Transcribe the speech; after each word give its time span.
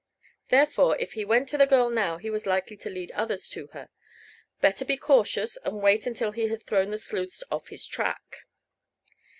Therefore 0.49 0.97
if 0.97 1.13
he 1.13 1.23
went 1.23 1.47
to 1.49 1.59
the 1.59 1.67
girl 1.67 1.87
now 1.91 2.17
he 2.17 2.31
was 2.31 2.47
likely 2.47 2.75
to 2.75 2.89
lead 2.89 3.11
others 3.11 3.47
to 3.49 3.67
her. 3.67 3.87
Better 4.59 4.83
be 4.83 4.97
cautious 4.97 5.57
and 5.57 5.79
wait 5.79 6.07
until 6.07 6.31
he 6.31 6.47
had 6.47 6.63
thrown 6.63 6.89
the 6.89 6.97
sleuths 6.97 7.43
off 7.51 7.67
his 7.67 7.85
track. 7.85 8.47